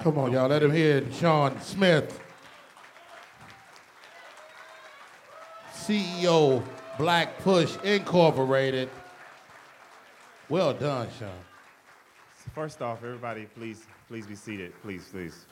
Come 0.00 0.16
on, 0.18 0.32
y'all. 0.32 0.48
Let 0.48 0.62
him 0.62 0.72
hear 0.72 1.04
Sean 1.12 1.60
Smith, 1.60 2.18
CEO, 5.74 6.62
Black 6.96 7.38
Push 7.40 7.76
Incorporated. 7.84 8.88
Well 10.48 10.72
done, 10.72 11.08
Sean. 11.18 11.28
First 12.54 12.80
off, 12.80 13.04
everybody, 13.04 13.46
please, 13.54 13.84
please 14.08 14.26
be 14.26 14.36
seated. 14.36 14.72
Please, 14.82 15.06
please. 15.10 15.44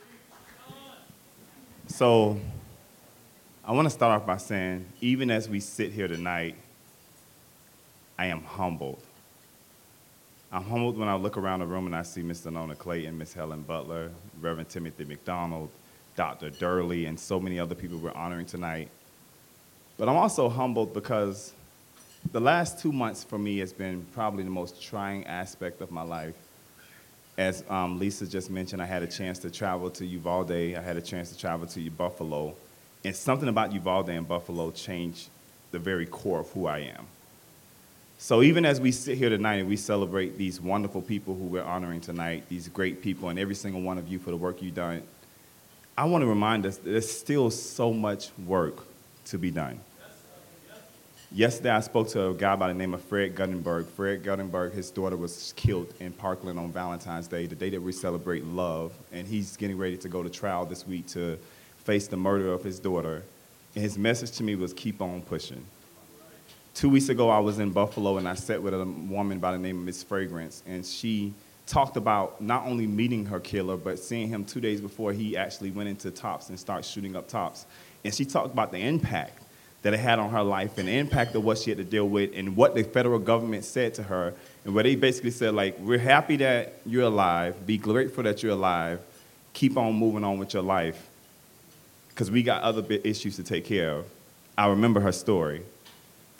So, 1.89 2.41
I 3.65 3.73
want 3.73 3.87
to 3.87 3.91
start 3.91 4.21
off 4.21 4.27
by 4.27 4.37
saying, 4.39 4.87
even 5.01 5.31
as 5.31 5.49
we 5.49 5.61
sit 5.61 5.93
here 5.93 6.09
tonight, 6.09 6.57
I 8.19 8.27
am 8.27 8.43
humbled. 8.43 9.03
I'm 10.53 10.65
humbled 10.65 10.99
when 10.99 11.09
I 11.09 11.15
look 11.15 11.37
around 11.37 11.61
the 11.61 11.67
room 11.67 11.87
and 11.87 11.95
I 11.95 12.03
see 12.03 12.23
Xernona 12.23 12.77
Clayton, 12.77 13.17
Miss 13.17 13.33
Helen 13.33 13.63
Butler, 13.63 14.11
Reverend 14.41 14.69
Timothy 14.69 15.05
McDonald, 15.05 15.71
Dr. 16.17 16.51
Durley, 16.51 17.07
and 17.07 17.19
so 17.19 17.39
many 17.39 17.61
other 17.61 17.77
people 17.77 17.99
we're 17.99 18.13
honoring 18.13 18.47
tonight. 18.47 18.89
But 19.97 20.09
I'm 20.09 20.17
also 20.17 20.49
humbled 20.49 20.93
because 20.93 21.53
the 22.33 22.41
last 22.41 22.81
two 22.81 22.91
months 22.91 23.23
for 23.23 23.39
me 23.39 23.59
has 23.59 23.73
been 23.73 24.05
probably 24.13 24.43
the 24.43 24.51
most 24.51 24.83
trying 24.83 25.25
aspect 25.27 25.81
of 25.83 25.93
my 25.93 26.03
life. 26.03 26.35
As 27.39 27.63
um, 27.71 28.01
Lisa 28.01 28.27
just 28.27 28.51
mentioned, 28.51 28.83
I 28.83 28.87
had 28.87 29.05
a 29.05 29.07
chance 29.07 29.39
to 29.41 29.51
travel 29.51 29.89
to 29.91 30.05
Uvalde. 30.05 30.51
I 30.51 30.81
had 30.81 30.97
a 30.97 31.01
chance 31.01 31.31
to 31.31 31.39
travel 31.39 31.69
to 31.69 31.91
Buffalo. 31.91 32.57
And 33.05 33.15
something 33.15 33.49
about 33.49 33.73
Uvalde 33.73 34.11
and 34.11 34.27
Buffalo 34.27 34.73
changed 34.73 35.29
the 35.71 35.79
very 35.79 36.07
core 36.07 36.41
of 36.41 36.51
who 36.51 36.67
I 36.67 36.81
am. 36.81 37.07
So 38.23 38.43
even 38.43 38.67
as 38.67 38.83
we 38.83 38.93
sit 38.93 39.17
here 39.17 39.31
tonight 39.31 39.55
and 39.55 39.69
we 39.69 39.79
celebrate 39.79 40.37
these 40.37 40.61
wonderful 40.61 41.01
people 41.01 41.35
who 41.35 41.45
we're 41.45 41.65
honoring 41.65 42.03
tonight, 42.03 42.45
these 42.51 42.69
great 42.69 43.01
people, 43.01 43.31
and 43.31 43.39
every 43.39 43.55
single 43.55 43.81
one 43.81 43.97
of 43.97 44.09
you 44.09 44.19
for 44.19 44.31
the 44.31 44.37
work 44.37 44.61
you've 44.61 44.75
done, 44.75 45.03
I 45.97 46.05
want 46.05 46.21
to 46.21 46.27
remind 46.27 46.67
us 46.67 46.77
that 46.77 46.91
there's 46.91 47.11
still 47.11 47.51
so 47.51 47.95
much 47.95 48.29
work 48.47 48.85
to 49.25 49.39
be 49.39 49.51
done. 49.51 49.81
Yesterday, 51.33 51.71
I 51.71 51.81
spoke 51.81 52.09
to 52.09 52.29
a 52.29 52.35
guy 52.35 52.57
by 52.57 52.69
the 52.69 52.75
name 52.75 52.93
of 52.93 53.03
Fred 53.05 53.35
Guttenberg. 53.35 53.87
Fred 53.87 54.23
Guttenberg, 54.23 54.75
his 54.75 54.91
daughter 54.91 55.17
was 55.17 55.55
killed 55.57 55.91
in 55.99 56.13
Parkland 56.13 56.59
on 56.59 56.71
Valentine's 56.71 57.27
Day, 57.27 57.47
the 57.47 57.55
day 57.55 57.71
that 57.71 57.81
we 57.81 57.91
celebrate 57.91 58.45
love, 58.45 58.93
and 59.13 59.27
he's 59.27 59.57
getting 59.57 59.79
ready 59.79 59.97
to 59.97 60.11
go 60.11 60.23
to 60.23 60.29
trial 60.29 60.67
this 60.67 60.87
week 60.87 61.07
to 61.07 61.39
face 61.85 62.07
the 62.07 62.19
murder 62.19 62.53
of 62.53 62.65
his 62.65 62.81
daughter. 62.81 63.23
And 63.75 63.83
his 63.83 63.97
message 63.97 64.33
to 64.33 64.43
me 64.43 64.57
was 64.57 64.75
keep 64.75 65.01
on 65.01 65.23
pushing. 65.23 65.65
Two 66.75 66.89
weeks 66.89 67.09
ago, 67.09 67.29
I 67.29 67.41
was 67.41 67.59
in 67.59 67.71
Buffalo 67.71 68.17
and 68.17 68.29
I 68.29 68.35
sat 68.35 68.63
with 68.63 68.75
a 68.75 68.85
woman 68.85 69.39
by 69.39 69.53
the 69.53 69.59
name 69.59 69.79
of 69.79 69.85
Miss 69.85 70.03
Fragrance, 70.03 70.63
and 70.67 70.85
she 70.87 71.35
talked 71.67 71.97
about 71.97 72.41
not 72.41 72.67
only 72.67 72.87
meeting 72.87 73.27
her 73.27 73.39
killer, 73.39 73.77
but 73.77 73.99
seeing 73.99 74.29
him 74.29 74.45
two 74.45 74.61
days 74.61 74.81
before 74.81 75.13
he 75.13 75.37
actually 75.37 75.71
went 75.71 75.89
into 75.89 76.11
Tops 76.11 76.49
and 76.49 76.59
started 76.59 76.85
shooting 76.85 77.15
up 77.17 77.29
Tops. 77.29 77.67
And 78.05 78.15
she 78.15 78.25
talked 78.25 78.53
about 78.53 78.73
the 78.73 78.79
impact 78.79 79.43
that 79.83 79.95
it 79.95 80.01
had 80.01 80.19
on 80.19 80.31
her 80.31 80.43
life 80.43 80.79
and 80.79 80.89
the 80.89 80.93
impact 80.93 81.35
of 81.35 81.45
what 81.45 81.59
she 81.59 81.71
had 81.71 81.79
to 81.79 81.85
deal 81.85 82.09
with 82.09 82.33
and 82.35 82.57
what 82.57 82.75
the 82.75 82.83
federal 82.83 83.19
government 83.19 83.65
said 83.65 83.95
to 83.95 84.03
her. 84.03 84.35
And 84.65 84.75
where 84.75 84.85
they 84.85 84.95
basically 84.95 85.31
said, 85.31 85.55
like, 85.55 85.79
we're 85.79 85.99
happy 85.99 86.37
that 86.39 86.75
you're 86.85 87.05
alive, 87.05 87.67
be 87.67 87.79
grateful 87.79 88.25
that 88.25 88.43
you're 88.43 88.53
alive, 88.53 89.01
keep 89.53 89.77
on 89.77 89.95
moving 89.95 90.25
on 90.25 90.39
with 90.39 90.53
your 90.53 90.63
life, 90.63 91.09
because 92.11 92.31
we 92.31 92.43
got 92.43 92.63
other 92.63 92.85
issues 93.05 93.37
to 93.37 93.43
take 93.43 93.65
care 93.65 93.93
of. 93.93 94.07
I 94.59 94.69
remember 94.69 95.01
her 95.01 95.13
story. 95.13 95.63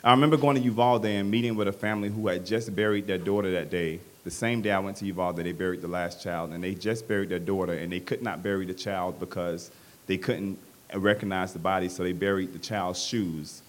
I 0.03 0.09
remember 0.09 0.35
going 0.35 0.55
to 0.55 0.61
Uvalde 0.63 1.05
and 1.05 1.29
meeting 1.29 1.55
with 1.55 1.67
a 1.67 1.71
family 1.71 2.09
who 2.09 2.27
had 2.27 2.43
just 2.43 2.75
buried 2.75 3.05
their 3.05 3.19
daughter 3.19 3.51
that 3.51 3.69
day. 3.69 3.99
The 4.23 4.31
same 4.31 4.63
day 4.63 4.71
I 4.71 4.79
went 4.79 4.97
to 4.97 5.05
Uvalde, 5.05 5.37
they 5.37 5.51
buried 5.51 5.83
the 5.83 5.87
last 5.87 6.23
child, 6.23 6.53
and 6.53 6.63
they 6.63 6.73
just 6.73 7.07
buried 7.07 7.29
their 7.29 7.37
daughter, 7.37 7.73
and 7.73 7.91
they 7.91 7.99
could 7.99 8.23
not 8.23 8.41
bury 8.41 8.65
the 8.65 8.73
child 8.73 9.19
because 9.19 9.69
they 10.07 10.17
couldn't 10.17 10.57
recognize 10.95 11.53
the 11.53 11.59
body, 11.59 11.87
so 11.87 12.01
they 12.01 12.13
buried 12.13 12.51
the 12.51 12.57
child's 12.57 12.99
shoes 12.99 13.61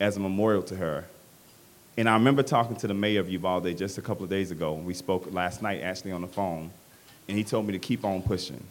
as 0.00 0.16
a 0.16 0.20
memorial 0.20 0.62
to 0.62 0.76
her. 0.76 1.04
And 1.98 2.08
I 2.08 2.14
remember 2.14 2.42
talking 2.42 2.76
to 2.76 2.86
the 2.86 2.94
mayor 2.94 3.20
of 3.20 3.28
Uvalde 3.28 3.76
just 3.76 3.98
a 3.98 4.02
couple 4.02 4.24
of 4.24 4.30
days 4.30 4.50
ago. 4.50 4.72
We 4.72 4.94
spoke 4.94 5.30
last 5.30 5.60
night, 5.60 5.82
actually, 5.82 6.12
on 6.12 6.22
the 6.22 6.26
phone, 6.26 6.70
and 7.28 7.36
he 7.36 7.44
told 7.44 7.66
me 7.66 7.72
to 7.72 7.78
keep 7.78 8.02
on 8.02 8.22
pushing. 8.22 8.64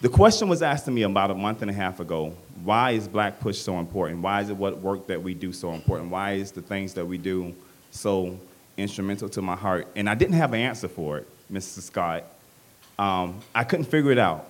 The 0.00 0.08
question 0.08 0.48
was 0.48 0.62
asked 0.62 0.86
to 0.86 0.90
me 0.90 1.02
about 1.02 1.30
a 1.30 1.34
month 1.34 1.60
and 1.60 1.70
a 1.70 1.74
half 1.74 2.00
ago 2.00 2.34
why 2.64 2.92
is 2.92 3.06
Black 3.06 3.40
Push 3.40 3.58
so 3.58 3.78
important? 3.78 4.22
Why 4.22 4.40
is 4.40 4.50
it 4.50 4.56
what 4.56 4.78
work 4.78 5.06
that 5.06 5.22
we 5.22 5.34
do 5.34 5.52
so 5.52 5.72
important? 5.72 6.10
Why 6.10 6.32
is 6.32 6.52
the 6.52 6.62
things 6.62 6.94
that 6.94 7.06
we 7.06 7.18
do 7.18 7.54
so 7.90 8.38
instrumental 8.76 9.28
to 9.30 9.42
my 9.42 9.56
heart? 9.56 9.88
And 9.96 10.08
I 10.08 10.14
didn't 10.14 10.34
have 10.34 10.52
an 10.52 10.60
answer 10.60 10.88
for 10.88 11.18
it, 11.18 11.28
Mr. 11.52 11.80
Scott. 11.80 12.24
Um, 12.98 13.40
I 13.54 13.64
couldn't 13.64 13.86
figure 13.86 14.10
it 14.10 14.18
out. 14.18 14.46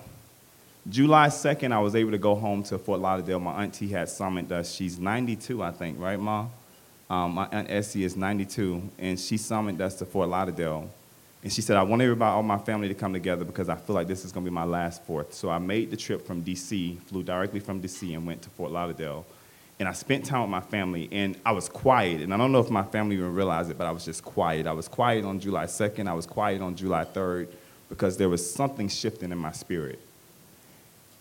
July 0.89 1.27
2nd, 1.27 1.71
I 1.71 1.79
was 1.79 1.95
able 1.95 2.11
to 2.11 2.17
go 2.17 2.35
home 2.35 2.63
to 2.63 2.77
Fort 2.77 2.99
Lauderdale. 2.99 3.39
My 3.39 3.63
auntie 3.63 3.89
had 3.89 4.09
summoned 4.09 4.51
us. 4.51 4.73
She's 4.73 4.99
92, 4.99 5.61
I 5.61 5.71
think, 5.71 5.99
right, 5.99 6.19
Ma? 6.19 6.47
Um, 7.09 7.33
my 7.33 7.47
aunt 7.51 7.69
Essie 7.69 8.03
is 8.03 8.15
92, 8.15 8.81
and 8.97 9.19
she 9.19 9.37
summoned 9.37 9.81
us 9.81 9.95
to 9.95 10.05
Fort 10.05 10.27
Lauderdale. 10.29 10.89
And 11.43 11.51
she 11.51 11.61
said, 11.61 11.75
I 11.75 11.83
want 11.83 12.01
everybody, 12.01 12.31
all 12.31 12.43
my 12.43 12.59
family 12.59 12.87
to 12.87 12.93
come 12.93 13.13
together 13.13 13.43
because 13.43 13.67
I 13.67 13.75
feel 13.75 13.95
like 13.95 14.07
this 14.07 14.23
is 14.23 14.31
going 14.31 14.45
to 14.45 14.51
be 14.51 14.53
my 14.53 14.63
last 14.63 15.03
fourth. 15.05 15.33
So 15.33 15.49
I 15.49 15.57
made 15.57 15.89
the 15.89 15.97
trip 15.97 16.25
from 16.25 16.41
D.C., 16.41 16.99
flew 17.07 17.23
directly 17.23 17.59
from 17.59 17.81
D.C., 17.81 18.13
and 18.13 18.27
went 18.27 18.43
to 18.43 18.49
Fort 18.51 18.71
Lauderdale. 18.71 19.25
And 19.79 19.89
I 19.89 19.93
spent 19.93 20.25
time 20.25 20.41
with 20.41 20.51
my 20.51 20.61
family, 20.61 21.09
and 21.11 21.35
I 21.43 21.53
was 21.53 21.67
quiet. 21.67 22.21
And 22.21 22.31
I 22.31 22.37
don't 22.37 22.51
know 22.51 22.59
if 22.59 22.69
my 22.69 22.83
family 22.83 23.15
even 23.15 23.33
realized 23.33 23.71
it, 23.71 23.77
but 23.79 23.87
I 23.87 23.91
was 23.91 24.05
just 24.05 24.23
quiet. 24.23 24.67
I 24.67 24.73
was 24.73 24.87
quiet 24.87 25.25
on 25.25 25.39
July 25.39 25.65
2nd, 25.65 26.07
I 26.07 26.13
was 26.13 26.27
quiet 26.27 26.61
on 26.61 26.75
July 26.75 27.05
3rd, 27.05 27.47
because 27.89 28.17
there 28.17 28.29
was 28.29 28.53
something 28.53 28.87
shifting 28.87 29.31
in 29.31 29.37
my 29.39 29.51
spirit. 29.51 29.99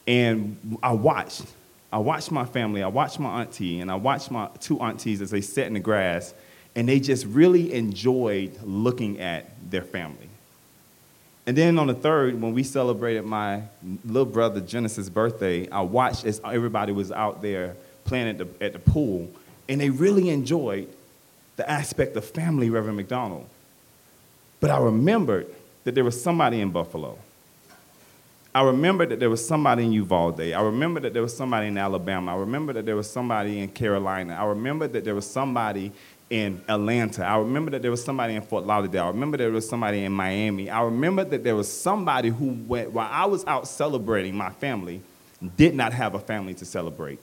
And 0.07 0.79
I 0.83 0.93
watched. 0.93 1.47
I 1.91 1.99
watched 1.99 2.31
my 2.31 2.45
family, 2.45 2.83
I 2.83 2.89
watched 2.89 3.19
my 3.19 3.41
auntie, 3.41 3.81
and 3.81 3.91
I 3.91 3.97
watched 3.97 4.31
my 4.31 4.49
two 4.61 4.81
aunties 4.81 5.23
as 5.23 5.31
they 5.31 5.41
sat 5.41 5.67
in 5.67 5.75
the 5.75 5.81
grass 5.81 6.35
and 6.77 6.89
they 6.89 7.01
just 7.01 7.27
really 7.27 7.73
enjoyed 7.73 8.59
looking 8.63 9.21
at 9.21 9.51
their 9.71 9.83
family. 9.83 10.29
And 11.47 11.57
then 11.57 11.79
on 11.79 11.89
the 11.89 11.95
third, 11.95 12.41
when 12.41 12.53
we 12.53 12.63
celebrated 12.63 13.25
my 13.25 13.63
little 14.05 14.31
brother 14.31 14.61
Genesis' 14.61 15.09
birthday, 15.09 15.69
I 15.71 15.81
watched 15.81 16.25
as 16.25 16.41
everybody 16.45 16.93
was 16.93 17.11
out 17.11 17.43
there 17.43 17.75
playing 18.05 18.29
at 18.29 18.39
the, 18.39 18.49
at 18.65 18.73
the 18.73 18.79
pool, 18.79 19.29
and 19.69 19.81
they 19.81 19.91
really 19.91 20.31
enjoyed 20.31 20.89
the 21.57 21.69
aspect 21.69 22.17
of 22.17 22.25
family, 22.25 22.71
Reverend 22.71 22.97
McDonald. 22.97 23.47
But 24.61 24.71
I 24.71 24.79
remembered 24.79 25.47
that 25.85 25.95
there 25.95 26.05
was 26.05 26.23
somebody 26.23 26.61
in 26.61 26.71
Buffalo. 26.71 27.19
I 28.55 28.63
remembered 28.63 29.11
that 29.11 29.21
there 29.21 29.31
was 29.31 29.47
somebody 29.47 29.85
in 29.85 29.93
Uvalde. 29.93 30.41
I 30.41 30.61
remember 30.61 31.01
that 31.01 31.13
there 31.13 31.23
was 31.23 31.37
somebody 31.37 31.69
in 31.69 31.79
Alabama. 31.79 32.35
I 32.35 32.39
remember 32.39 32.73
that 32.75 32.85
there 32.85 32.97
was 32.97 33.11
somebody 33.11 33.61
in 33.61 33.69
Carolina. 33.69 34.35
I 34.35 34.45
remember 34.45 34.89
that 34.89 35.05
there 35.05 35.15
was 35.15 35.31
somebody 35.31 35.93
in 36.31 36.63
Atlanta. 36.69 37.25
I 37.25 37.39
remember 37.39 37.73
that 37.73 37.83
there 37.83 37.91
was 37.91 38.03
somebody 38.03 38.37
in 38.37 38.43
Fort 38.43 38.65
Lauderdale. 38.65 39.05
I 39.05 39.09
remember 39.09 39.37
there 39.37 39.51
was 39.51 39.69
somebody 39.69 40.05
in 40.05 40.13
Miami. 40.13 40.71
I 40.71 40.83
remember 40.83 41.25
that 41.25 41.43
there 41.43 41.57
was 41.57 41.71
somebody 41.71 42.29
who 42.29 42.57
went, 42.69 42.93
while 42.93 43.09
I 43.11 43.27
was 43.27 43.45
out 43.47 43.67
celebrating 43.67 44.37
my 44.37 44.51
family, 44.51 45.03
did 45.57 45.75
not 45.75 45.93
have 45.93 46.15
a 46.15 46.21
family 46.21 46.55
to 46.55 46.65
celebrate. 46.65 47.19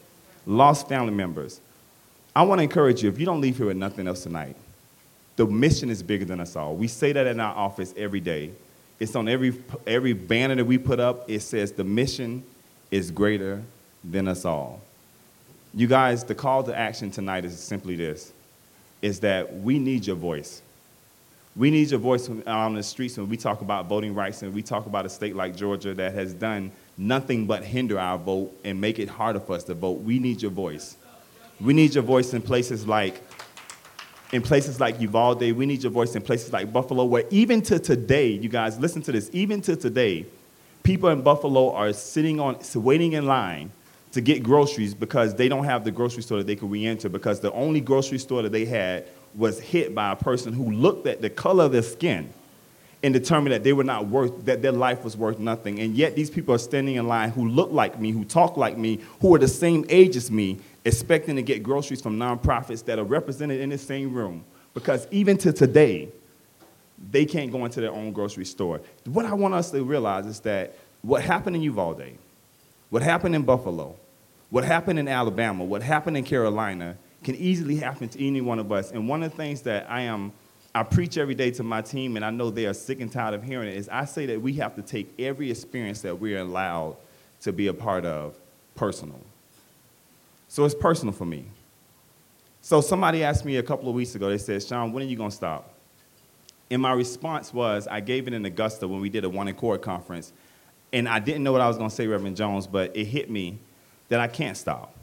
Lost 0.45 0.89
family 0.89 1.13
members. 1.13 1.62
I 2.36 2.44
want 2.44 2.59
to 2.59 2.63
encourage 2.63 3.01
you, 3.01 3.09
if 3.09 3.18
you 3.18 3.25
don't 3.25 3.42
leave 3.42 3.57
here 3.57 3.68
with 3.68 3.77
nothing 3.77 4.07
else 4.07 4.24
tonight, 4.24 4.56
the 5.38 5.45
mission 5.45 5.89
is 5.89 6.04
bigger 6.04 6.25
than 6.25 6.42
us 6.42 6.56
all. 6.56 6.75
We 6.75 6.88
say 6.88 7.13
that 7.13 7.27
in 7.27 7.39
our 7.39 7.56
office 7.56 7.94
every 7.95 8.19
day. 8.19 8.51
It's 9.00 9.15
on 9.15 9.30
every, 9.30 9.54
every 9.86 10.13
banner 10.13 10.56
that 10.56 10.65
we 10.65 10.77
put 10.77 11.00
up. 11.00 11.30
It 11.30 11.42
says 11.42 11.71
the 11.71 11.83
mission 11.83 12.44
is 12.92 13.12
greater 13.12 13.62
than 14.04 14.27
us 14.27 14.44
all. 14.44 14.81
You 15.74 15.88
guys, 15.88 16.24
the 16.24 16.36
call 16.36 16.63
to 16.63 16.77
action 16.77 17.12
tonight 17.12 17.45
is 17.45 17.57
simply 17.59 17.95
this 17.95 18.33
is 19.01 19.19
that 19.21 19.57
we 19.57 19.79
need 19.79 20.05
your 20.05 20.15
voice. 20.15 20.61
We 21.55 21.71
need 21.71 21.89
your 21.89 21.99
voice 21.99 22.29
on 22.45 22.75
the 22.75 22.83
streets 22.83 23.17
when 23.17 23.29
we 23.29 23.38
talk 23.38 23.61
about 23.61 23.88
voting 23.88 24.13
rights 24.13 24.44
and 24.44 24.53
we 24.53 24.61
talk 24.61 24.85
about 24.85 25.05
a 25.05 25.09
state 25.09 25.35
like 25.35 25.55
Georgia 25.55 25.94
that 25.95 26.13
has 26.13 26.33
done 26.33 26.71
nothing 26.97 27.47
but 27.47 27.63
hinder 27.63 27.99
our 27.99 28.17
vote 28.17 28.55
and 28.63 28.79
make 28.79 28.99
it 28.99 29.09
harder 29.09 29.39
for 29.39 29.55
us 29.55 29.63
to 29.65 29.73
vote. 29.73 30.01
We 30.01 30.19
need 30.19 30.41
your 30.41 30.51
voice. 30.51 30.97
We 31.59 31.73
need 31.73 31.95
your 31.95 32.03
voice 32.03 32.33
in 32.33 32.44
places 32.44 32.88
like 32.88 33.21
in 34.33 34.41
places 34.41 34.79
like 34.79 34.99
Uvalde. 34.99 35.51
We 35.53 35.65
need 35.65 35.81
your 35.81 35.91
voice 35.91 36.15
in 36.15 36.21
places 36.21 36.51
like 36.51 36.71
Buffalo, 36.71 37.05
where 37.05 37.23
even 37.29 37.61
to 37.63 37.79
today, 37.79 38.29
you 38.29 38.49
guys 38.49 38.77
listen 38.77 39.01
to 39.03 39.11
this. 39.11 39.29
Even 39.33 39.61
to 39.61 39.75
today, 39.75 40.25
people 40.83 41.09
in 41.09 41.21
Buffalo 41.21 41.71
are 41.73 41.94
sitting 41.94 42.39
on 42.39 42.57
waiting 42.75 43.13
in 43.13 43.25
line 43.25 43.71
to 44.18 44.22
get 44.22 44.42
groceries 44.42 44.96
because 44.96 45.36
they 45.36 45.48
don't 45.48 45.66
have 45.66 45.84
the 45.84 45.92
grocery 45.92 46.24
store 46.24 46.40
that 46.40 46.48
they 46.48 46.56
could 46.56 46.72
re-enter 46.72 47.08
because 47.08 47.40
the 47.40 47.52
only 47.54 47.80
grocery 47.80 48.18
store 48.18 48.42
that 48.42 48.52
they 48.52 48.66
had 48.66 49.06
was 49.36 49.60
hit 49.60 49.94
by 49.94 50.12
a 50.12 50.16
person 50.16 50.54
who 50.54 50.72
looked 50.72 51.06
at 51.06 51.22
the 51.22 51.30
color 51.30 51.66
of 51.66 51.72
their 51.72 51.84
skin 51.84 52.28
and 53.04 53.14
determined 53.14 53.54
that 53.54 53.64
they 53.64 53.74
were 53.74 53.84
not 53.84 54.08
worth 54.08 54.46
that 54.46 54.64
their 54.64 54.72
life 54.72 55.04
was 55.04 55.16
worth 55.16 55.38
nothing. 55.38 55.80
And 55.80 55.94
yet 55.94 56.16
these 56.16 56.31
people 56.31 56.56
are 56.56 56.60
standing 56.60 56.96
in 56.96 57.08
line 57.08 57.30
who 57.30 57.48
look 57.48 57.72
like 57.72 58.00
me 58.00 58.10
who 58.12 58.25
talk 58.25 58.58
like 58.58 58.75
me 58.75 59.00
who 59.22 59.36
are 59.36 59.38
the 59.38 59.48
same 59.48 59.86
age 59.88 60.16
as 60.16 60.31
me 60.31 60.58
expecting 60.84 61.36
to 61.36 61.44
get 61.44 61.62
groceries 61.62 62.02
from 62.02 62.18
nonprofits 62.18 62.84
that 62.86 62.98
are 62.98 63.04
represented 63.04 63.62
in 63.62 63.69
the 63.69 63.78
same 63.78 64.12
room. 64.12 64.44
Because 64.74 65.08
even 65.12 65.38
to 65.38 65.54
today 65.54 66.10
they 67.12 67.24
can't 67.24 67.52
go 67.52 67.64
into 67.66 67.81
their 67.81 67.92
own 67.92 68.12
grocery 68.12 68.46
store. 68.46 68.81
What 69.06 69.25
i 69.25 69.34
want 69.36 69.54
us 69.54 69.69
to 69.69 69.84
realize 69.84 70.25
is 70.25 70.40
that 70.40 70.74
what 71.04 71.22
happened 71.22 71.56
in 71.56 71.62
Uvalde, 71.62 72.18
what 72.90 73.04
happened 73.04 73.36
in 73.36 73.44
Buffalo, 73.44 73.96
what 74.49 74.63
happened 74.63 74.99
in 74.99 75.07
Alabama, 75.07 75.63
what 75.63 75.81
happened 75.81 76.17
in 76.17 76.23
Carolina 76.23 76.97
can 77.23 77.35
easily 77.35 77.75
happen 77.77 78.07
to 78.09 78.25
any 78.25 78.41
one 78.41 78.59
of 78.59 78.71
us. 78.71 78.91
And 78.91 79.09
one 79.09 79.23
of 79.23 79.31
the 79.31 79.38
things 79.38 79.61
that 79.63 79.89
I 79.89 80.01
am, 80.01 80.31
I 80.73 80.83
preach 80.83 81.17
every 81.17 81.35
day 81.35 81.51
to 81.51 81.63
my 81.63 81.81
team, 81.81 82.15
and 82.15 82.23
I 82.23 82.29
know 82.29 82.49
they 82.49 82.65
are 82.65 82.73
sick 82.73 83.01
and 83.01 83.11
tired 83.11 83.33
of 83.33 83.44
hearing 83.44 83.67
it, 83.67 83.75
is 83.75 83.89
I 83.89 84.05
say 84.05 84.25
that 84.27 84.41
we 84.41 84.53
have 84.53 84.75
to 84.75 84.81
take 84.81 85.13
every 85.19 85.51
experience 85.51 86.01
that 86.01 86.19
we're 86.19 86.39
allowed 86.39 86.95
to 87.41 87.51
be 87.51 87.67
a 87.67 87.73
part 87.73 88.05
of 88.05 88.38
personal. 88.75 89.19
So 90.47 90.63
it's 90.63 90.75
personal 90.75 91.13
for 91.13 91.25
me. 91.25 91.45
So 92.61 92.81
somebody 92.81 93.23
asked 93.23 93.45
me 93.45 93.57
a 93.57 93.63
couple 93.63 93.89
of 93.89 93.95
weeks 93.95 94.15
ago, 94.15 94.29
they 94.29 94.38
said, 94.38 94.63
Sean, 94.63 94.94
when 94.94 95.03
are 95.03 95.07
you 95.07 95.17
going 95.17 95.29
to 95.29 95.35
stop? 95.35 95.73
And 96.69 96.81
my 96.81 96.91
response 96.91 97.53
was, 97.53 97.88
I 97.88 97.99
gave 97.99 98.27
it 98.27 98.33
in 98.33 98.45
Augusta 98.45 98.88
when 98.88 98.99
we 98.99 99.09
did 99.09 99.23
a 99.23 99.29
One 99.29 99.47
Accord 99.47 99.81
conference. 99.81 100.33
And 100.91 101.07
I 101.07 101.19
didn't 101.19 101.44
know 101.44 101.51
what 101.51 101.61
I 101.61 101.67
was 101.67 101.77
going 101.77 101.89
to 101.89 101.95
say, 101.95 102.07
Reverend 102.07 102.38
Jones, 102.38 102.67
but 102.67 102.95
it 102.95 103.05
hit 103.05 103.29
me 103.29 103.59
that 104.09 104.19
I 104.19 104.27
can't 104.27 104.57
stop. 104.57 104.94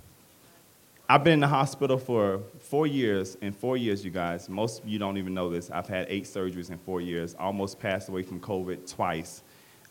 I've 1.09 1.23
been 1.23 1.35
in 1.35 1.41
the 1.41 1.49
hospital 1.49 1.99
for 1.99 2.41
four 2.61 2.87
years. 2.87 3.37
In 3.43 3.53
four 3.53 3.77
years, 3.77 4.05
you 4.05 4.11
guys, 4.11 4.49
most 4.49 4.83
of 4.83 4.89
you 4.89 4.99
don't 4.99 5.19
even 5.19 5.35
know 5.35 5.51
this. 5.51 5.71
I've 5.71 5.87
had 5.87 6.07
eight 6.09 6.25
surgeries 6.25 6.71
in 6.71 6.79
four 6.79 7.03
years, 7.03 7.35
almost 7.39 7.79
passed 7.79 8.09
away 8.09 8.23
from 8.23 8.41
COVID 8.41 8.91
twice. 8.91 9.43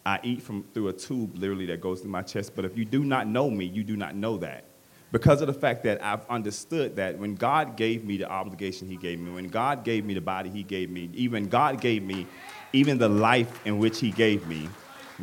I 0.06 0.20
eat 0.24 0.42
from 0.42 0.64
through 0.74 0.88
a 0.88 0.94
tube 0.94 1.38
literally 1.38 1.68
that 1.68 1.82
goes 1.82 2.02
through 2.02 2.10
my 2.10 2.24
chest. 2.24 2.56
But 2.56 2.66
if 2.66 2.76
you 2.76 2.84
do 2.84 3.04
not 3.04 3.28
know 3.28 3.50
me, 3.50 3.66
you 3.66 3.84
do 3.84 3.96
not 3.96 4.16
know 4.16 4.38
that. 4.38 4.66
Because 5.12 5.42
of 5.42 5.48
the 5.48 5.54
fact 5.54 5.84
that 5.84 6.04
I've 6.04 6.28
understood 6.28 6.96
that 6.96 7.20
when 7.20 7.36
God 7.36 7.78
gave 7.78 8.04
me 8.04 8.18
the 8.18 8.28
obligation 8.28 8.90
He 8.90 8.98
gave 8.98 9.20
me, 9.20 9.32
when 9.32 9.48
God 9.48 9.84
gave 9.84 10.06
me 10.06 10.16
the 10.16 10.22
body 10.22 10.50
He 10.50 10.64
gave 10.64 10.90
me, 10.90 11.12
even 11.14 11.48
God 11.48 11.80
gave 11.80 12.02
me 12.02 12.26
even 12.74 12.98
the 12.98 13.08
life 13.08 13.64
in 13.68 13.78
which 13.78 14.00
He 14.00 14.10
gave 14.10 14.48
me, 14.48 14.68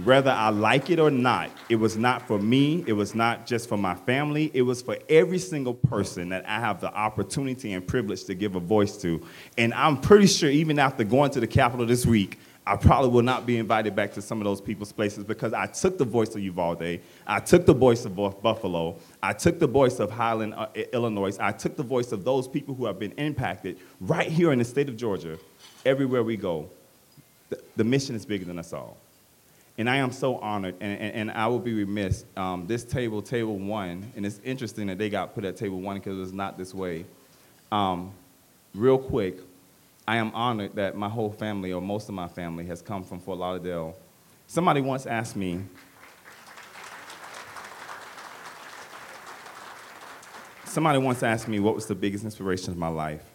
whether 0.04 0.31
I 0.31 0.50
like 0.50 0.88
it 0.90 1.00
or 1.00 1.10
not, 1.10 1.50
it 1.69 1.76
was 1.76 1.96
not 1.96 2.26
for 2.26 2.38
me, 2.38 2.84
it 2.87 2.92
was 2.92 3.14
not 3.14 3.46
just 3.46 3.69
for 3.69 3.76
my 3.76 3.94
family, 3.94 4.50
it 4.54 4.62
was 4.62 4.82
for 4.82 4.96
every 5.08 5.38
single 5.38 5.75
person 5.75 6.28
that 6.28 6.48
I 6.48 6.60
have 6.60 6.81
the 6.81 6.92
opportunity 6.94 7.72
and 7.72 7.87
privilege 7.87 8.25
to 8.25 8.34
give 8.34 8.54
a 8.54 8.60
voice 8.60 8.96
to. 8.98 9.20
And 9.58 9.75
I'm 9.75 10.00
pretty 10.00 10.26
sure 10.26 10.48
even 10.48 10.78
after 10.78 11.02
going 11.02 11.32
to 11.32 11.40
the 11.40 11.46
Capitol 11.46 11.87
this 11.87 12.06
week, 12.06 12.38
I 12.66 12.76
probably 12.76 13.10
will 13.10 13.22
not 13.22 13.46
be 13.46 13.56
invited 13.56 13.96
back 13.96 14.12
to 14.12 14.22
some 14.22 14.38
of 14.38 14.44
those 14.44 14.60
people's 14.60 14.92
places 14.92 15.25
because 15.25 15.52
I 15.52 15.66
took 15.66 15.98
the 15.98 16.04
voice 16.04 16.34
of 16.37 16.40
Uvalde, 16.42 17.00
I 17.26 17.40
took 17.40 17.66
the 17.66 17.75
voice 17.75 18.04
of 18.04 18.14
Buffalo, 18.14 18.96
I 19.22 19.32
took 19.32 19.58
the 19.58 19.66
voice 19.66 19.98
of 19.98 20.10
Highland, 20.10 20.54
uh, 20.54 20.69
Illinois, 20.92 21.37
I 21.40 21.52
took 21.52 21.76
the 21.76 21.82
voice 21.82 22.12
of 22.12 22.22
those 22.22 22.46
people 22.46 22.75
who 22.75 22.84
have 22.84 22.98
been 22.98 23.12
impacted 23.12 23.78
right 24.00 24.28
here 24.28 24.52
in 24.52 24.60
the 24.60 24.64
state 24.64 24.88
of 24.88 24.96
Georgia, 24.96 25.38
everywhere 25.84 26.22
we 26.22 26.37
go. 26.37 26.70
The, 27.48 27.60
the 27.76 27.84
mission 27.84 28.14
is 28.14 28.25
bigger 28.25 28.44
than 28.44 28.58
us 28.58 28.72
all. 28.72 28.98
And 29.80 29.88
I 29.88 29.96
am 29.96 30.12
so 30.12 30.36
honored, 30.36 30.74
and, 30.82 31.00
and, 31.00 31.14
and 31.14 31.30
I 31.30 31.46
will 31.46 31.58
be 31.58 31.72
remiss. 31.72 32.26
Um, 32.36 32.66
this 32.66 32.84
table, 32.84 33.22
table 33.22 33.56
one, 33.56 34.12
and 34.14 34.26
it's 34.26 34.38
interesting 34.44 34.88
that 34.88 34.98
they 34.98 35.08
got 35.08 35.34
put 35.34 35.42
at 35.46 35.56
table 35.56 35.80
one 35.80 35.96
because 35.96 36.18
it's 36.18 36.36
not 36.36 36.58
this 36.58 36.74
way. 36.74 37.06
Um, 37.72 38.12
real 38.74 38.98
quick, 38.98 39.38
I 40.06 40.16
am 40.16 40.32
honored 40.34 40.74
that 40.74 40.98
my 40.98 41.08
whole 41.08 41.32
family, 41.32 41.72
or 41.72 41.80
most 41.80 42.10
of 42.10 42.14
my 42.14 42.28
family, 42.28 42.66
has 42.66 42.82
come 42.82 43.02
from 43.02 43.20
Fort 43.20 43.38
Lauderdale. 43.38 43.96
Somebody 44.46 44.82
once 44.82 45.06
asked 45.06 45.34
me, 45.34 45.62
somebody 50.66 50.98
once 50.98 51.22
asked 51.22 51.48
me 51.48 51.58
what 51.58 51.74
was 51.74 51.86
the 51.86 51.94
biggest 51.94 52.24
inspiration 52.24 52.70
of 52.70 52.76
my 52.76 52.88
life. 52.88 53.29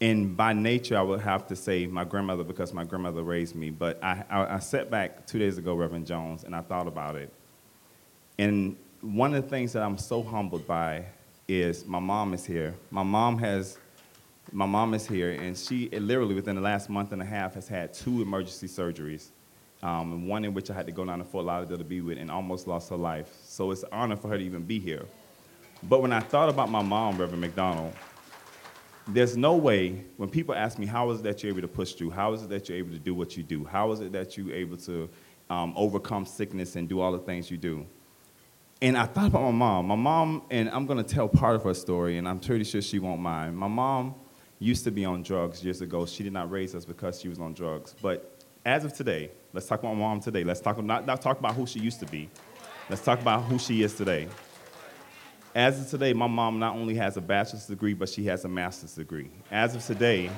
And 0.00 0.36
by 0.36 0.52
nature, 0.52 0.98
I 0.98 1.02
would 1.02 1.20
have 1.20 1.46
to 1.48 1.56
say 1.56 1.86
my 1.86 2.04
grandmother 2.04 2.44
because 2.44 2.72
my 2.74 2.84
grandmother 2.84 3.22
raised 3.22 3.54
me. 3.54 3.70
But 3.70 4.02
I, 4.04 4.24
I, 4.28 4.54
I 4.56 4.58
sat 4.58 4.90
back 4.90 5.26
two 5.26 5.38
days 5.38 5.56
ago, 5.56 5.74
Reverend 5.74 6.06
Jones, 6.06 6.44
and 6.44 6.54
I 6.54 6.60
thought 6.60 6.86
about 6.86 7.16
it. 7.16 7.32
And 8.38 8.76
one 9.00 9.34
of 9.34 9.42
the 9.42 9.48
things 9.48 9.72
that 9.72 9.82
I'm 9.82 9.96
so 9.96 10.22
humbled 10.22 10.66
by 10.66 11.06
is 11.48 11.86
my 11.86 11.98
mom 11.98 12.34
is 12.34 12.44
here. 12.44 12.74
My 12.90 13.02
mom 13.02 13.38
has, 13.38 13.78
my 14.52 14.66
mom 14.66 14.92
is 14.92 15.06
here, 15.06 15.30
and 15.30 15.56
she 15.56 15.88
literally 15.88 16.34
within 16.34 16.56
the 16.56 16.60
last 16.60 16.90
month 16.90 17.12
and 17.12 17.22
a 17.22 17.24
half 17.24 17.54
has 17.54 17.66
had 17.68 17.94
two 17.94 18.20
emergency 18.20 18.66
surgeries, 18.66 19.28
um, 19.82 20.12
and 20.12 20.28
one 20.28 20.44
in 20.44 20.52
which 20.52 20.70
I 20.70 20.74
had 20.74 20.86
to 20.86 20.92
go 20.92 21.04
down 21.06 21.20
to 21.20 21.24
Fort 21.24 21.46
Lauderdale 21.46 21.78
to 21.78 21.84
be 21.84 22.02
with, 22.02 22.18
and 22.18 22.30
almost 22.30 22.66
lost 22.66 22.90
her 22.90 22.96
life. 22.96 23.32
So 23.44 23.70
it's 23.70 23.82
an 23.84 23.90
honor 23.92 24.16
for 24.16 24.28
her 24.28 24.36
to 24.36 24.44
even 24.44 24.62
be 24.62 24.78
here. 24.78 25.06
But 25.84 26.02
when 26.02 26.12
I 26.12 26.20
thought 26.20 26.48
about 26.48 26.70
my 26.70 26.82
mom, 26.82 27.16
Reverend 27.16 27.40
McDonald, 27.40 27.94
there's 29.08 29.36
no 29.36 29.54
way 29.54 30.04
when 30.16 30.28
people 30.28 30.54
ask 30.54 30.78
me 30.78 30.86
how 30.86 31.10
is 31.10 31.20
it 31.20 31.22
that 31.22 31.42
you're 31.42 31.50
able 31.52 31.62
to 31.62 31.68
push 31.68 31.92
through? 31.92 32.10
How 32.10 32.32
is 32.32 32.42
it 32.42 32.48
that 32.48 32.68
you're 32.68 32.78
able 32.78 32.90
to 32.90 32.98
do 32.98 33.14
what 33.14 33.36
you 33.36 33.42
do? 33.42 33.64
How 33.64 33.92
is 33.92 34.00
it 34.00 34.12
that 34.12 34.36
you're 34.36 34.52
able 34.52 34.76
to 34.78 35.08
um, 35.48 35.72
overcome 35.76 36.26
sickness 36.26 36.74
and 36.76 36.88
do 36.88 37.00
all 37.00 37.12
the 37.12 37.18
things 37.18 37.50
you 37.50 37.56
do? 37.56 37.86
And 38.82 38.98
i 38.98 39.06
thought 39.06 39.28
about 39.28 39.42
my 39.42 39.52
mom. 39.52 39.86
My 39.86 39.94
mom 39.94 40.42
and 40.50 40.68
i'm 40.70 40.86
going 40.86 41.02
to 41.02 41.14
tell 41.14 41.28
part 41.28 41.56
of 41.56 41.62
her 41.62 41.72
story 41.72 42.18
and 42.18 42.28
i'm 42.28 42.38
pretty 42.38 42.64
sure 42.64 42.82
she 42.82 42.98
won't 42.98 43.20
mind. 43.20 43.56
My 43.56 43.68
mom 43.68 44.14
used 44.58 44.84
to 44.84 44.90
be 44.90 45.04
on 45.04 45.22
drugs 45.22 45.64
years 45.64 45.80
ago. 45.80 46.04
She 46.06 46.22
did 46.22 46.32
not 46.32 46.50
raise 46.50 46.74
us 46.74 46.84
because 46.84 47.20
she 47.20 47.28
was 47.28 47.38
on 47.38 47.54
drugs. 47.54 47.94
But 48.02 48.44
as 48.64 48.84
of 48.84 48.92
today 48.92 49.30
let's 49.52 49.66
talk 49.66 49.80
about 49.80 49.94
my 49.94 50.00
mom 50.00 50.20
today. 50.20 50.44
Let's 50.44 50.60
talk 50.60 50.82
not, 50.82 51.06
not 51.06 51.22
talk 51.22 51.38
about 51.38 51.54
who 51.54 51.66
she 51.66 51.78
used 51.78 52.00
to 52.00 52.06
be. 52.06 52.28
Let's 52.90 53.02
talk 53.02 53.20
about 53.20 53.44
who 53.44 53.58
she 53.58 53.82
is 53.82 53.94
today 53.94 54.28
as 55.56 55.80
of 55.80 55.88
today, 55.88 56.12
my 56.12 56.26
mom 56.26 56.58
not 56.58 56.76
only 56.76 56.94
has 56.96 57.16
a 57.16 57.20
bachelor's 57.22 57.64
degree, 57.64 57.94
but 57.94 58.10
she 58.10 58.26
has 58.26 58.44
a 58.44 58.48
master's 58.48 58.94
degree. 58.94 59.30
As 59.50 59.74
of 59.74 59.82
today, 59.86 60.28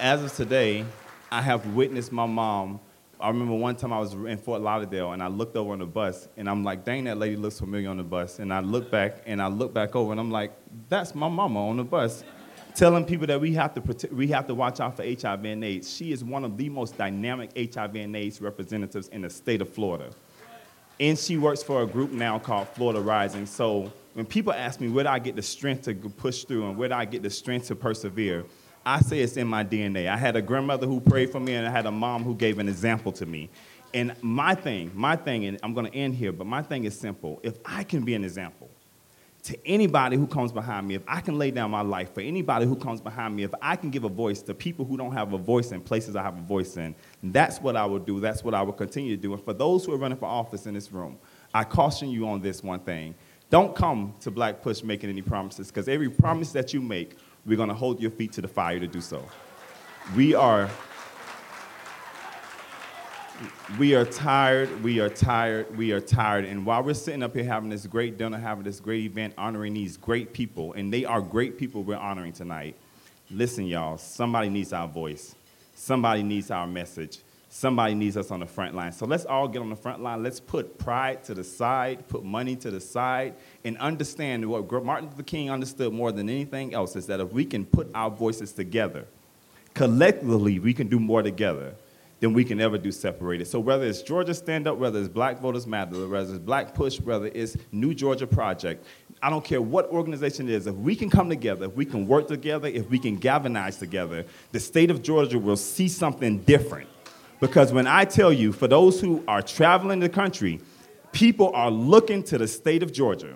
as 0.00 0.24
of 0.24 0.34
today, 0.34 0.86
I 1.30 1.42
have 1.42 1.66
witnessed 1.74 2.10
my 2.10 2.24
mom. 2.24 2.80
I 3.20 3.28
remember 3.28 3.52
one 3.52 3.76
time 3.76 3.92
I 3.92 3.98
was 3.98 4.14
in 4.14 4.38
Fort 4.38 4.62
Lauderdale 4.62 5.12
and 5.12 5.22
I 5.22 5.26
looked 5.26 5.56
over 5.56 5.74
on 5.74 5.80
the 5.80 5.84
bus 5.84 6.26
and 6.38 6.48
I'm 6.48 6.64
like, 6.64 6.86
dang, 6.86 7.04
that 7.04 7.18
lady 7.18 7.36
looks 7.36 7.58
familiar 7.58 7.90
on 7.90 7.98
the 7.98 8.02
bus. 8.02 8.38
And 8.38 8.50
I 8.50 8.60
look 8.60 8.90
back 8.90 9.18
and 9.26 9.42
I 9.42 9.48
look 9.48 9.74
back 9.74 9.94
over 9.94 10.10
and 10.10 10.18
I'm 10.18 10.30
like, 10.30 10.52
that's 10.88 11.14
my 11.14 11.28
mama 11.28 11.68
on 11.68 11.76
the 11.76 11.84
bus. 11.84 12.24
Telling 12.74 13.04
people 13.04 13.26
that 13.26 13.42
we 13.42 13.52
have 13.52 13.74
to 13.74 13.82
protect, 13.82 14.14
we 14.14 14.28
have 14.28 14.46
to 14.46 14.54
watch 14.54 14.80
out 14.80 14.96
for 14.96 15.02
HIV 15.04 15.44
and 15.44 15.62
AIDS. 15.62 15.94
She 15.94 16.12
is 16.12 16.24
one 16.24 16.44
of 16.44 16.56
the 16.56 16.70
most 16.70 16.96
dynamic 16.96 17.50
HIV 17.74 17.94
and 17.96 18.16
AIDS 18.16 18.40
representatives 18.40 19.08
in 19.08 19.20
the 19.20 19.28
state 19.28 19.60
of 19.60 19.68
Florida 19.68 20.12
and 21.00 21.18
she 21.18 21.36
works 21.36 21.62
for 21.62 21.82
a 21.82 21.86
group 21.86 22.12
now 22.12 22.38
called 22.38 22.68
Florida 22.68 23.00
Rising. 23.00 23.46
So 23.46 23.92
when 24.14 24.26
people 24.26 24.52
ask 24.52 24.80
me 24.80 24.88
where 24.88 25.04
do 25.04 25.10
I 25.10 25.18
get 25.18 25.36
the 25.36 25.42
strength 25.42 25.82
to 25.84 25.94
push 25.94 26.44
through 26.44 26.68
and 26.68 26.76
where 26.76 26.88
do 26.88 26.94
I 26.94 27.04
get 27.04 27.22
the 27.22 27.30
strength 27.30 27.66
to 27.68 27.76
persevere, 27.76 28.44
I 28.86 29.00
say 29.00 29.20
it's 29.20 29.36
in 29.36 29.46
my 29.46 29.64
DNA. 29.64 30.08
I 30.08 30.16
had 30.16 30.36
a 30.36 30.42
grandmother 30.42 30.86
who 30.86 31.00
prayed 31.00 31.30
for 31.30 31.40
me, 31.40 31.54
and 31.54 31.66
I 31.66 31.70
had 31.70 31.86
a 31.86 31.90
mom 31.90 32.22
who 32.22 32.34
gave 32.34 32.58
an 32.58 32.68
example 32.68 33.12
to 33.12 33.26
me. 33.26 33.48
And 33.94 34.14
my 34.20 34.54
thing, 34.54 34.90
my 34.94 35.16
thing, 35.16 35.46
and 35.46 35.58
I'm 35.62 35.72
going 35.72 35.90
to 35.90 35.96
end 35.96 36.14
here, 36.14 36.32
but 36.32 36.46
my 36.46 36.62
thing 36.62 36.84
is 36.84 36.98
simple. 36.98 37.40
If 37.42 37.56
I 37.64 37.84
can 37.84 38.04
be 38.04 38.14
an 38.14 38.24
example, 38.24 38.68
to 39.44 39.66
anybody 39.66 40.16
who 40.16 40.26
comes 40.26 40.52
behind 40.52 40.88
me, 40.88 40.94
if 40.94 41.02
I 41.06 41.20
can 41.20 41.38
lay 41.38 41.50
down 41.50 41.70
my 41.70 41.82
life 41.82 42.14
for 42.14 42.22
anybody 42.22 42.64
who 42.64 42.76
comes 42.76 43.02
behind 43.02 43.36
me, 43.36 43.42
if 43.42 43.52
I 43.60 43.76
can 43.76 43.90
give 43.90 44.04
a 44.04 44.08
voice 44.08 44.40
to 44.42 44.54
people 44.54 44.86
who 44.86 44.96
don't 44.96 45.12
have 45.12 45.34
a 45.34 45.38
voice 45.38 45.70
in 45.70 45.82
places 45.82 46.16
I 46.16 46.22
have 46.22 46.38
a 46.38 46.42
voice 46.42 46.78
in, 46.78 46.94
that's 47.22 47.60
what 47.60 47.76
I 47.76 47.84
will 47.84 47.98
do. 47.98 48.20
That's 48.20 48.42
what 48.42 48.54
I 48.54 48.62
will 48.62 48.72
continue 48.72 49.14
to 49.14 49.20
do. 49.20 49.34
And 49.34 49.44
for 49.44 49.52
those 49.52 49.84
who 49.84 49.92
are 49.92 49.98
running 49.98 50.16
for 50.16 50.24
office 50.24 50.64
in 50.64 50.72
this 50.72 50.90
room, 50.90 51.18
I 51.52 51.64
caution 51.64 52.08
you 52.08 52.26
on 52.26 52.40
this 52.40 52.62
one 52.62 52.80
thing. 52.80 53.14
Don't 53.50 53.76
come 53.76 54.14
to 54.20 54.30
Black 54.30 54.62
Push 54.62 54.82
making 54.82 55.10
any 55.10 55.20
promises, 55.20 55.68
because 55.68 55.88
every 55.88 56.08
promise 56.08 56.52
that 56.52 56.72
you 56.72 56.80
make, 56.80 57.18
we're 57.44 57.58
going 57.58 57.68
to 57.68 57.74
hold 57.74 58.00
your 58.00 58.10
feet 58.10 58.32
to 58.32 58.40
the 58.40 58.48
fire 58.48 58.80
to 58.80 58.86
do 58.86 59.02
so. 59.02 59.22
We 60.16 60.34
are 60.34 60.70
we 63.78 63.94
are 63.94 64.04
tired, 64.04 64.82
we 64.82 65.00
are 65.00 65.08
tired, 65.08 65.76
we 65.76 65.92
are 65.92 66.00
tired. 66.00 66.44
And 66.44 66.64
while 66.64 66.82
we're 66.82 66.94
sitting 66.94 67.22
up 67.22 67.34
here 67.34 67.44
having 67.44 67.70
this 67.70 67.86
great 67.86 68.16
dinner, 68.16 68.38
having 68.38 68.64
this 68.64 68.80
great 68.80 69.04
event, 69.04 69.34
honoring 69.36 69.74
these 69.74 69.96
great 69.96 70.32
people, 70.32 70.72
and 70.74 70.92
they 70.92 71.04
are 71.04 71.20
great 71.20 71.58
people 71.58 71.82
we're 71.82 71.96
honoring 71.96 72.32
tonight, 72.32 72.76
listen, 73.30 73.66
y'all, 73.66 73.98
somebody 73.98 74.48
needs 74.48 74.72
our 74.72 74.86
voice. 74.86 75.34
Somebody 75.74 76.22
needs 76.22 76.50
our 76.50 76.66
message. 76.66 77.18
Somebody 77.48 77.94
needs 77.94 78.16
us 78.16 78.30
on 78.30 78.40
the 78.40 78.46
front 78.46 78.74
line. 78.74 78.92
So 78.92 79.06
let's 79.06 79.24
all 79.24 79.46
get 79.48 79.62
on 79.62 79.70
the 79.70 79.76
front 79.76 80.02
line. 80.02 80.22
Let's 80.22 80.40
put 80.40 80.78
pride 80.78 81.22
to 81.24 81.34
the 81.34 81.44
side, 81.44 82.08
put 82.08 82.24
money 82.24 82.56
to 82.56 82.70
the 82.70 82.80
side, 82.80 83.34
and 83.64 83.76
understand 83.78 84.44
what 84.48 84.70
Martin 84.84 85.08
Luther 85.08 85.22
King 85.22 85.50
understood 85.50 85.92
more 85.92 86.12
than 86.12 86.28
anything 86.28 86.74
else 86.74 86.96
is 86.96 87.06
that 87.06 87.20
if 87.20 87.32
we 87.32 87.44
can 87.44 87.64
put 87.64 87.90
our 87.94 88.10
voices 88.10 88.52
together, 88.52 89.06
collectively, 89.72 90.58
we 90.58 90.74
can 90.74 90.88
do 90.88 90.98
more 90.98 91.22
together 91.22 91.74
than 92.24 92.32
we 92.32 92.42
can 92.42 92.58
ever 92.58 92.78
do 92.78 92.90
separated. 92.90 93.46
So 93.46 93.60
whether 93.60 93.84
it's 93.84 94.00
Georgia 94.00 94.32
Stand 94.32 94.66
Up, 94.66 94.78
whether 94.78 94.98
it's 94.98 95.10
Black 95.10 95.40
Voters 95.40 95.66
Matter, 95.66 96.08
whether 96.08 96.30
it's 96.30 96.38
Black 96.38 96.74
Push, 96.74 96.98
whether 97.00 97.26
it's 97.26 97.54
New 97.70 97.92
Georgia 97.92 98.26
Project, 98.26 98.86
I 99.22 99.28
don't 99.28 99.44
care 99.44 99.60
what 99.60 99.90
organization 99.90 100.48
it 100.48 100.54
is, 100.54 100.66
if 100.66 100.74
we 100.74 100.96
can 100.96 101.10
come 101.10 101.28
together, 101.28 101.66
if 101.66 101.74
we 101.74 101.84
can 101.84 102.06
work 102.06 102.26
together, 102.26 102.66
if 102.66 102.88
we 102.88 102.98
can 102.98 103.16
galvanize 103.16 103.76
together, 103.76 104.24
the 104.52 104.60
state 104.60 104.90
of 104.90 105.02
Georgia 105.02 105.38
will 105.38 105.58
see 105.58 105.86
something 105.86 106.38
different. 106.38 106.88
Because 107.40 107.74
when 107.74 107.86
I 107.86 108.06
tell 108.06 108.32
you, 108.32 108.54
for 108.54 108.68
those 108.68 109.02
who 109.02 109.22
are 109.28 109.42
traveling 109.42 110.00
the 110.00 110.08
country, 110.08 110.60
people 111.12 111.50
are 111.52 111.70
looking 111.70 112.22
to 112.22 112.38
the 112.38 112.48
state 112.48 112.82
of 112.82 112.90
Georgia 112.90 113.34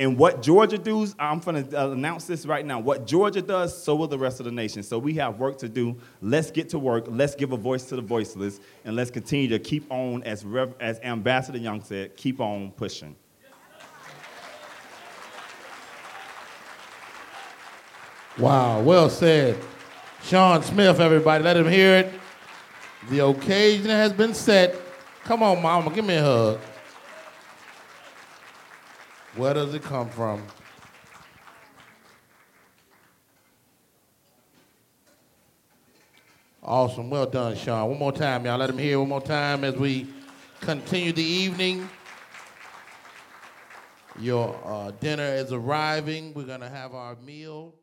And 0.00 0.16
what 0.16 0.40
Georgia 0.40 0.78
does, 0.78 1.14
I'm 1.18 1.40
going 1.40 1.62
to 1.62 1.78
uh, 1.78 1.90
announce 1.90 2.24
this 2.24 2.46
right 2.46 2.64
now. 2.64 2.80
What 2.80 3.06
Georgia 3.06 3.42
does, 3.42 3.76
so 3.80 3.94
will 3.94 4.08
the 4.08 4.18
rest 4.18 4.40
of 4.40 4.46
the 4.46 4.50
nation. 4.50 4.82
So 4.82 4.98
we 4.98 5.12
have 5.16 5.38
work 5.38 5.58
to 5.58 5.68
do. 5.68 5.94
Let's 6.22 6.50
get 6.50 6.70
to 6.70 6.78
work. 6.78 7.04
Let's 7.06 7.34
give 7.34 7.52
a 7.52 7.58
voice 7.58 7.84
to 7.90 7.96
the 7.96 8.02
voiceless. 8.02 8.60
And 8.86 8.96
let's 8.96 9.10
continue 9.10 9.48
to 9.48 9.58
keep 9.58 9.84
on, 9.92 10.22
as, 10.22 10.42
Rev- 10.42 10.74
as 10.80 10.98
Ambassador 11.00 11.58
Young 11.58 11.82
said, 11.82 12.16
keep 12.16 12.40
on 12.40 12.70
pushing. 12.70 13.14
Wow, 18.38 18.80
well 18.80 19.10
said. 19.10 19.58
Sean 20.22 20.62
Smith, 20.62 20.98
everybody, 20.98 21.44
let 21.44 21.58
him 21.58 21.68
hear 21.68 21.96
it. 21.98 22.12
The 23.10 23.26
occasion 23.26 23.90
has 23.90 24.14
been 24.14 24.32
set. 24.32 24.76
Come 25.24 25.42
on, 25.42 25.60
mama, 25.60 25.90
give 25.94 26.06
me 26.06 26.14
a 26.14 26.22
hug. 26.22 26.60
Where 29.36 29.54
does 29.54 29.72
it 29.74 29.82
come 29.82 30.08
from? 30.10 30.42
Awesome. 36.62 37.10
Well 37.10 37.26
done, 37.26 37.56
Sean. 37.56 37.88
One 37.90 37.98
more 37.98 38.12
time, 38.12 38.44
y'all. 38.44 38.58
Let 38.58 38.70
him 38.70 38.78
hear 38.78 38.98
one 38.98 39.08
more 39.08 39.20
time 39.20 39.64
as 39.64 39.76
we 39.76 40.06
continue 40.60 41.12
the 41.12 41.22
evening. 41.22 41.88
Your 44.18 44.60
uh, 44.64 44.90
dinner 45.00 45.24
is 45.24 45.52
arriving. 45.52 46.34
We're 46.34 46.44
going 46.44 46.60
to 46.60 46.68
have 46.68 46.94
our 46.94 47.16
meal. 47.16 47.74